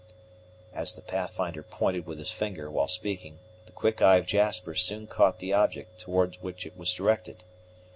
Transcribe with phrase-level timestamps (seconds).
[0.73, 5.05] As the Pathfinder pointed with his finger while speaking, the quick eye of Jasper soon
[5.05, 7.43] caught the object towards which it was directed.